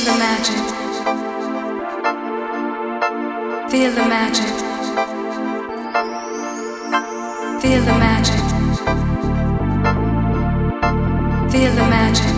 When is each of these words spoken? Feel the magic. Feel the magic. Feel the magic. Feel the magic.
Feel 0.00 0.14
the 0.14 0.18
magic. 0.18 0.56
Feel 3.70 3.92
the 3.92 4.04
magic. 4.08 4.54
Feel 7.60 7.82
the 7.84 7.92
magic. 7.98 8.40
Feel 11.52 11.72
the 11.74 11.86
magic. 11.90 12.36